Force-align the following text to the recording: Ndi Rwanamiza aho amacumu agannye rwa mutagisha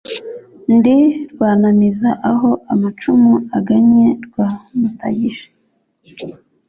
Ndi 0.75 0.97
Rwanamiza 1.31 2.09
aho 2.31 2.49
amacumu 2.73 3.33
agannye 3.57 4.07
rwa 4.25 4.47
mutagisha 4.77 5.47